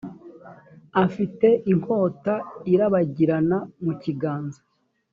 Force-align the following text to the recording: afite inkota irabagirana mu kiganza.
afite 1.05 1.47
inkota 1.71 2.33
irabagirana 2.73 3.57
mu 3.83 3.93
kiganza. 4.01 4.61